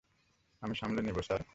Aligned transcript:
আমি 0.61 0.73
সামলে 0.75 1.01
নেব, 1.01 1.17
স্যার। 1.21 1.41